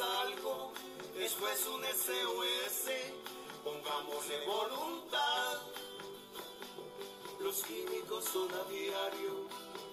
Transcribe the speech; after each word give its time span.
algo, 0.00 0.72
eso 1.18 1.48
es 1.48 1.66
un 1.66 1.82
SOS, 1.82 2.90
pongámosle 3.62 4.46
voluntad. 4.46 5.58
Los 7.40 7.62
químicos 7.64 8.24
son 8.24 8.48
a 8.52 8.64
diario 8.70 9.48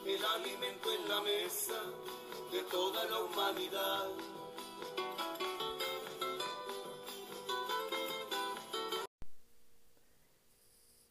el 0.05 0.23
alimento 0.23 0.89
en 0.93 1.09
la 1.09 1.21
mesa 1.21 1.81
de 2.51 2.63
toda 2.71 3.03
la 3.05 3.19
humanidad. 3.19 4.05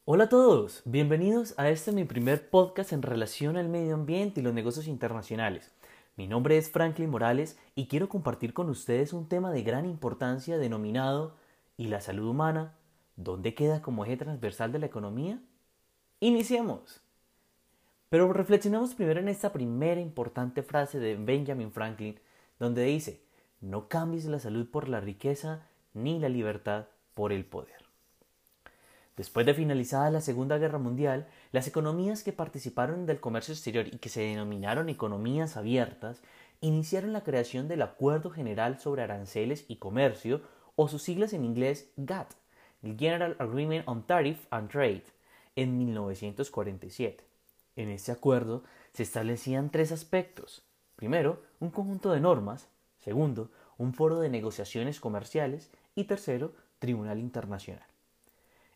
Hola 0.09 0.25
a 0.25 0.29
todos, 0.29 0.83
bienvenidos 0.85 1.55
a 1.59 1.69
este 1.69 1.93
mi 1.93 2.05
primer 2.05 2.49
podcast 2.49 2.93
en 2.93 3.03
relación 3.03 3.57
al 3.57 3.69
medio 3.69 3.95
ambiente 3.95 4.41
y 4.41 4.43
los 4.43 4.55
negocios 4.55 4.87
internacionales. 4.87 5.73
Mi 6.17 6.27
nombre 6.27 6.57
es 6.57 6.71
Franklin 6.71 7.11
Morales 7.11 7.59
y 7.75 7.89
quiero 7.89 8.09
compartir 8.09 8.55
con 8.55 8.71
ustedes 8.71 9.13
un 9.13 9.29
tema 9.29 9.53
de 9.53 9.63
gran 9.63 9.85
importancia 9.85 10.57
denominado 10.57 11.37
¿Y 11.77 11.89
la 11.89 12.01
salud 12.01 12.27
humana? 12.27 12.75
¿Dónde 13.17 13.55
queda 13.55 13.83
como 13.83 14.03
eje 14.07 14.17
transversal 14.17 14.73
de 14.73 14.79
la 14.79 14.87
economía? 14.87 15.39
Iniciemos. 16.21 17.03
Pero 18.09 18.33
reflexionemos 18.33 18.95
primero 18.95 19.21
en 19.21 19.29
esta 19.29 19.53
primera 19.53 20.01
importante 20.01 20.63
frase 20.63 20.99
de 20.99 21.17
Benjamin 21.17 21.71
Franklin, 21.71 22.19
donde 22.59 22.85
dice, 22.85 23.21
no 23.61 23.89
cambies 23.89 24.25
la 24.25 24.39
salud 24.39 24.71
por 24.71 24.89
la 24.89 25.01
riqueza 25.01 25.67
ni 25.93 26.19
la 26.19 26.31
libertad 26.31 26.87
por 27.13 27.31
el 27.31 27.45
poder. 27.45 27.76
Después 29.17 29.47
de 29.47 29.55
finalizada 29.55 30.11
la 30.11 30.21
Segunda 30.21 30.59
Guerra 30.59 30.79
Mundial, 30.79 31.27
las 31.51 31.67
economías 31.67 32.23
que 32.23 32.35
participaron 32.35 33.07
del 33.07 33.19
comercio 33.19 33.55
exterior 33.55 33.87
y 33.87 33.99
que 33.99 34.11
se 34.11 34.21
denominaron 34.21 34.91
economías 34.91 35.57
abiertas 35.57 36.21
iniciaron 36.61 37.13
la 37.13 37.25
creación 37.25 37.67
del 37.67 37.83
Acuerdo 37.83 38.31
General 38.31 38.79
sobre 38.79 39.03
Aranceles 39.03 39.65
y 39.69 39.77
Comercio, 39.77 40.43
o 40.75 40.89
sus 40.89 41.03
siglas 41.03 41.33
en 41.33 41.45
inglés 41.45 41.91
GATT, 41.97 42.35
el 42.83 42.99
General 42.99 43.37
Agreement 43.39 43.89
on 43.89 44.07
Tariff 44.07 44.47
and 44.51 44.71
Trade, 44.71 45.05
en 45.57 45.79
1947. 45.79 47.25
En 47.77 47.89
este 47.89 48.13
acuerdo 48.13 48.65
se 48.93 49.03
establecían 49.03 49.71
tres 49.71 49.93
aspectos. 49.93 50.63
Primero, 50.95 51.43
un 51.61 51.71
conjunto 51.71 52.13
de 52.13 52.21
normas. 52.21 52.69
Segundo, 52.99 53.51
un 53.79 53.95
foro 53.95 54.21
de 54.21 54.29
negociaciones 54.29 55.01
comerciales. 55.01 55.71
Y 55.95 56.05
tercero, 56.05 56.55
Tribunal 56.79 57.19
Internacional. 57.19 57.96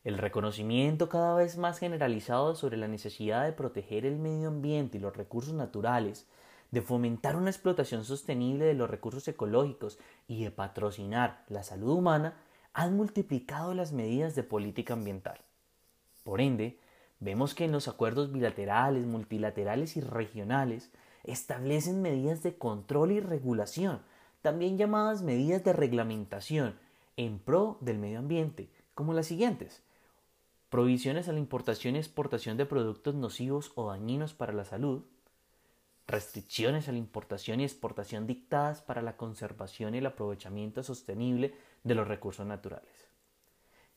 El 0.03 0.17
reconocimiento 0.17 1.11
cada 1.11 1.35
vez 1.35 1.59
más 1.59 1.79
generalizado 1.79 2.55
sobre 2.55 2.79
la 2.79 2.89
necesidad 2.89 3.45
de 3.45 3.53
proteger 3.53 4.07
el 4.07 4.17
medio 4.17 4.49
ambiente 4.49 4.97
y 4.97 5.01
los 5.01 5.15
recursos 5.15 5.53
naturales, 5.53 6.27
de 6.71 6.81
fomentar 6.81 7.37
una 7.37 7.51
explotación 7.51 8.05
sostenible 8.05 8.65
de 8.65 8.73
los 8.73 8.89
recursos 8.89 9.29
ecológicos 9.29 9.99
y 10.27 10.43
de 10.43 10.51
patrocinar 10.51 11.45
la 11.49 11.63
salud 11.65 11.91
humana 11.91 12.35
han 12.73 12.97
multiplicado 12.97 13.75
las 13.75 13.93
medidas 13.93 14.35
de 14.35 14.43
política 14.43 14.95
ambiental. 14.95 15.39
Por 16.25 16.41
ende, 16.41 16.79
vemos 17.19 17.55
que 17.55 17.67
en 17.67 17.73
los 17.73 17.87
acuerdos 17.87 18.33
bilaterales, 18.33 19.05
multilaterales 19.05 19.99
y 19.99 20.01
regionales 20.01 20.91
establecen 21.25 22.01
medidas 22.01 22.43
de 22.43 22.57
control 22.57 23.13
y 23.13 23.21
regulación, 23.21 24.01
también 24.41 24.79
llamadas 24.79 25.21
medidas 25.21 25.63
de 25.63 25.75
reglamentación, 25.75 26.79
en 27.19 27.39
pro 27.39 27.77
del 27.83 27.99
medio 27.99 28.21
ambiente, 28.21 28.71
como 28.95 29.13
las 29.13 29.27
siguientes 29.27 29.83
prohibiciones 30.71 31.29
a 31.29 31.33
la 31.33 31.41
importación 31.41 31.97
y 31.97 31.99
exportación 31.99 32.57
de 32.57 32.65
productos 32.65 33.15
nocivos 33.15 33.73
o 33.75 33.91
dañinos 33.91 34.35
para 34.35 34.53
la 34.53 34.65
salud, 34.65 35.03
restricciones 36.07 36.89
a 36.89 36.93
la 36.93 36.99
importación 36.99 37.61
y 37.61 37.65
exportación 37.65 38.27
dictadas 38.27 38.81
para 38.81 39.03
la 39.03 39.17
conservación 39.17 39.95
y 39.95 39.99
el 39.99 40.07
aprovechamiento 40.07 40.83
sostenible 40.83 41.55
de 41.85 41.95
los 41.95 42.09
recursos 42.09 42.47
naturales. 42.47 43.09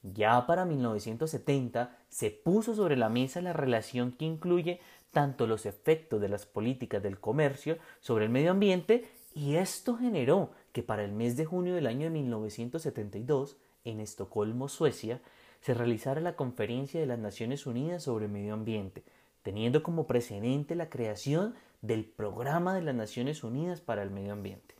Ya 0.01 0.45
para 0.45 0.65
1970 0.65 1.95
se 2.09 2.31
puso 2.31 2.75
sobre 2.75 2.97
la 2.97 3.07
mesa 3.07 3.41
la 3.41 3.53
relación 3.53 4.11
que 4.11 4.25
incluye 4.25 4.81
tanto 5.11 5.47
los 5.47 5.65
efectos 5.65 6.19
de 6.19 6.27
las 6.27 6.45
políticas 6.45 7.01
del 7.01 7.19
comercio 7.19 7.77
sobre 8.01 8.25
el 8.25 8.31
medio 8.31 8.51
ambiente 8.51 9.07
y 9.33 9.55
esto 9.55 9.95
generó 9.95 10.51
que 10.71 10.83
para 10.83 11.03
el 11.03 11.13
mes 11.13 11.37
de 11.37 11.45
junio 11.45 11.75
del 11.75 11.87
año 11.87 12.05
de 12.05 12.09
1972 12.09 13.57
en 13.85 13.99
Estocolmo, 13.99 14.67
Suecia, 14.67 15.21
se 15.63 15.73
realizara 15.73 16.19
la 16.19 16.35
Conferencia 16.35 16.99
de 16.99 17.05
las 17.05 17.19
Naciones 17.19 17.65
Unidas 17.65 18.03
sobre 18.03 18.27
Medio 18.27 18.53
Ambiente, 18.53 19.01
teniendo 19.43 19.81
como 19.81 20.07
precedente 20.07 20.75
la 20.75 20.89
creación 20.89 21.55
del 21.81 22.03
Programa 22.03 22.75
de 22.75 22.81
las 22.81 22.93
Naciones 22.93 23.45
Unidas 23.45 23.79
para 23.79 24.03
el 24.03 24.11
Medio 24.11 24.33
Ambiente. 24.33 24.75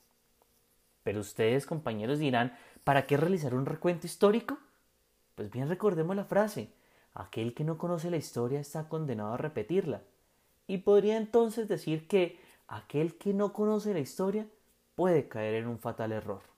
Pero 1.03 1.21
ustedes, 1.21 1.65
compañeros, 1.65 2.19
dirán, 2.19 2.57
¿para 2.83 3.07
qué 3.07 3.15
realizar 3.15 3.55
un 3.55 3.65
recuento 3.65 4.07
histórico? 4.07 4.57
Pues 5.35 5.49
bien 5.49 5.69
recordemos 5.69 6.17
la 6.17 6.25
frase, 6.25 6.73
aquel 7.13 7.53
que 7.53 7.63
no 7.63 7.77
conoce 7.77 8.11
la 8.11 8.17
historia 8.17 8.59
está 8.59 8.89
condenado 8.89 9.35
a 9.35 9.37
repetirla. 9.37 10.01
Y 10.67 10.79
podría 10.79 11.15
entonces 11.15 11.69
decir 11.69 12.09
que 12.09 12.37
aquel 12.67 13.17
que 13.17 13.33
no 13.33 13.53
conoce 13.53 13.93
la 13.93 14.01
historia 14.01 14.47
puede 14.95 15.29
caer 15.29 15.53
en 15.53 15.67
un 15.67 15.79
fatal 15.79 16.11
error. 16.11 16.52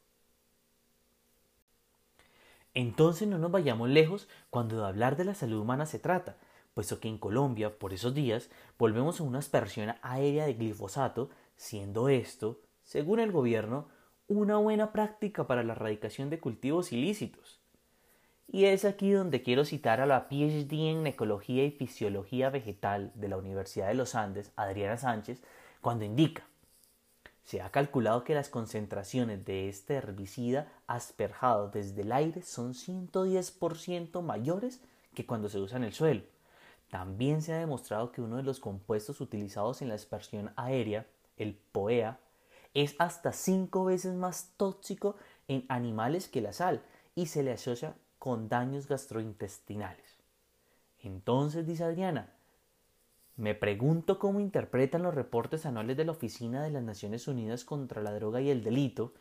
Entonces 2.76 3.28
no 3.28 3.38
nos 3.38 3.52
vayamos 3.52 3.90
lejos 3.90 4.28
cuando 4.50 4.78
de 4.78 4.86
hablar 4.86 5.16
de 5.16 5.24
la 5.24 5.34
salud 5.34 5.62
humana 5.62 5.86
se 5.86 5.98
trata, 5.98 6.36
puesto 6.74 7.00
que 7.00 7.08
en 7.08 7.18
Colombia, 7.18 7.80
por 7.80 7.94
esos 7.94 8.14
días, 8.14 8.50
volvemos 8.78 9.20
a 9.20 9.24
una 9.24 9.40
aspersión 9.40 9.96
aérea 10.02 10.46
de 10.46 10.56
glifosato, 10.56 11.30
siendo 11.56 12.10
esto, 12.10 12.60
según 12.84 13.22
el 13.22 13.32
gobierno, 13.32 13.88
una 14.28 14.58
buena 14.58 14.92
práctica 14.92 15.48
para 15.48 15.64
la 15.64 15.72
erradicación 15.72 16.30
de 16.30 16.40
cultivos 16.40 16.92
ilícitos. 16.92 17.62
Y 18.48 18.66
es 18.66 18.84
aquí 18.84 19.10
donde 19.10 19.42
quiero 19.42 19.64
citar 19.64 20.02
a 20.02 20.06
la 20.06 20.28
PhD 20.28 20.74
en 20.90 21.08
Ecología 21.08 21.64
y 21.64 21.72
Fisiología 21.72 22.50
Vegetal 22.50 23.14
de 23.16 23.30
la 23.30 23.38
Universidad 23.38 23.88
de 23.88 23.94
los 23.94 24.16
Andes, 24.16 24.52
Adriana 24.58 24.98
Sánchez, 24.98 25.42
cuando 25.80 26.04
indica 26.04 26.46
se 27.46 27.62
ha 27.62 27.70
calculado 27.70 28.24
que 28.24 28.34
las 28.34 28.50
concentraciones 28.50 29.46
de 29.46 29.70
este 29.70 29.94
herbicida 29.94 30.74
asperjado 30.88 31.70
desde 31.70 32.02
el 32.02 32.12
aire 32.12 32.42
son 32.42 32.74
110% 32.74 34.22
mayores 34.24 34.82
que 35.14 35.28
cuando 35.28 35.48
se 35.48 35.60
usa 35.60 35.78
en 35.78 35.84
el 35.84 35.94
suelo. 35.94 36.24
También 36.90 37.44
se 37.44 37.54
ha 37.54 37.60
demostrado 37.60 38.12
que 38.12 38.22
uno 38.22 38.38
de 38.38 38.44
los 38.44 38.60
compuestos 38.60 39.22
utilizados 39.22 39.84
en 39.84 39.90
la 39.90 39.96
aspersión 39.96 40.54
aérea, 40.56 41.06
el 41.38 41.54
POEA, 41.54 42.20
es 42.74 42.96
hasta 42.98 43.32
5 43.32 43.86
veces 43.86 44.16
más 44.16 44.54
tóxico 44.58 45.16
en 45.48 45.66
animales 45.70 46.28
que 46.28 46.42
la 46.42 46.52
sal 46.52 46.82
y 47.14 47.28
se 47.28 47.44
le 47.44 47.54
asocia 47.54 47.96
con 48.18 48.50
daños 48.50 48.88
gastrointestinales. 48.88 50.18
Entonces, 51.00 51.68
dice 51.68 51.84
Adriana, 51.84 52.35
me 53.38 53.54
pregunto 53.54 54.18
cómo 54.18 54.40
interpretan 54.40 55.04
los 55.04 55.14
reportes 55.14 55.66
anuales 55.66 55.98
de 55.98 56.06
la 56.06 56.14
Oficina 56.14 56.64
de 56.64 56.72
las 56.72 56.84
Naciones 56.84 57.28
Unidas 57.28 57.66
contra 57.66 58.02
la 58.02 58.14
Droga 58.14 58.40
y 58.40 58.50
el 58.50 58.64
Delito 58.64 59.14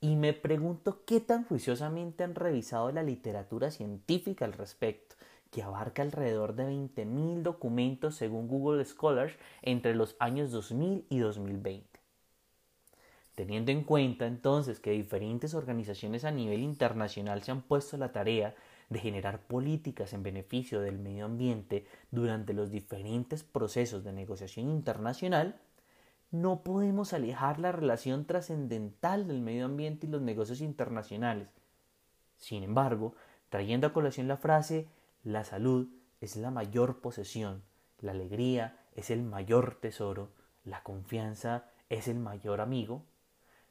y 0.00 0.16
me 0.16 0.34
pregunto 0.34 1.02
qué 1.06 1.20
tan 1.20 1.44
juiciosamente 1.44 2.24
han 2.24 2.34
revisado 2.34 2.92
la 2.92 3.02
literatura 3.02 3.70
científica 3.70 4.44
al 4.44 4.52
respecto, 4.52 5.16
que 5.50 5.62
abarca 5.62 6.02
alrededor 6.02 6.54
de 6.54 6.64
20.000 6.64 7.42
documentos 7.42 8.16
según 8.16 8.48
Google 8.48 8.84
Scholars 8.84 9.34
entre 9.62 9.94
los 9.94 10.16
años 10.18 10.50
2000 10.50 11.06
y 11.08 11.18
2020. 11.20 12.00
Teniendo 13.34 13.72
en 13.72 13.82
cuenta 13.82 14.26
entonces 14.26 14.78
que 14.78 14.90
diferentes 14.90 15.54
organizaciones 15.54 16.24
a 16.24 16.30
nivel 16.30 16.60
internacional 16.60 17.42
se 17.42 17.52
han 17.52 17.62
puesto 17.62 17.96
la 17.96 18.12
tarea 18.12 18.54
de 18.94 19.00
generar 19.00 19.40
políticas 19.46 20.14
en 20.14 20.22
beneficio 20.22 20.80
del 20.80 20.98
medio 20.98 21.26
ambiente 21.26 21.84
durante 22.10 22.54
los 22.54 22.70
diferentes 22.70 23.42
procesos 23.42 24.04
de 24.04 24.12
negociación 24.12 24.70
internacional, 24.70 25.60
no 26.30 26.62
podemos 26.62 27.12
alejar 27.12 27.58
la 27.58 27.72
relación 27.72 28.24
trascendental 28.24 29.28
del 29.28 29.42
medio 29.42 29.66
ambiente 29.66 30.06
y 30.06 30.10
los 30.10 30.22
negocios 30.22 30.60
internacionales. 30.60 31.48
Sin 32.38 32.62
embargo, 32.62 33.14
trayendo 33.50 33.86
a 33.88 33.92
colación 33.92 34.28
la 34.28 34.36
frase 34.36 34.88
la 35.22 35.44
salud 35.44 35.88
es 36.20 36.36
la 36.36 36.50
mayor 36.50 37.00
posesión, 37.00 37.62
la 37.98 38.12
alegría 38.12 38.78
es 38.94 39.10
el 39.10 39.22
mayor 39.22 39.76
tesoro, 39.80 40.30
la 40.64 40.82
confianza 40.82 41.70
es 41.88 42.08
el 42.08 42.18
mayor 42.18 42.60
amigo, 42.60 43.04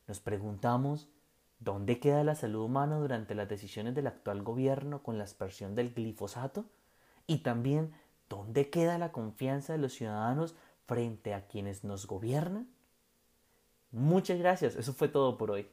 nos 0.08 0.20
preguntamos 0.20 1.10
¿Dónde 1.64 1.98
queda 1.98 2.26
la 2.26 2.36
salud 2.36 2.66
humana 2.66 2.98
durante 2.98 3.36
las 3.36 3.48
decisiones 3.48 3.96
del 3.96 4.08
actual 4.08 4.44
gobierno 4.44 5.02
con 5.02 5.18
la 5.18 5.24
aspersión 5.24 5.76
del 5.76 5.94
glifosato? 5.94 6.66
Y 7.26 7.38
también, 7.38 7.94
¿dónde 8.28 8.70
queda 8.70 8.98
la 8.98 9.14
confianza 9.14 9.72
de 9.72 9.80
los 9.80 9.94
ciudadanos 9.94 10.56
frente 10.88 11.34
a 11.34 11.48
quienes 11.48 11.86
nos 11.86 12.06
gobiernan? 12.06 12.68
Muchas 13.92 14.40
gracias, 14.40 14.76
eso 14.76 14.92
fue 14.92 15.08
todo 15.08 15.38
por 15.38 15.52
hoy. 15.52 15.70